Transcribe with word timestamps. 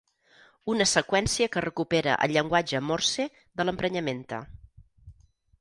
Una 0.73 0.87
seqüència 0.91 1.49
que 1.57 1.63
recupera 1.67 2.17
el 2.27 2.35
llenguatge 2.37 2.81
Morse 2.87 3.29
de 3.61 3.67
l'emprenyamenta. 3.69 4.45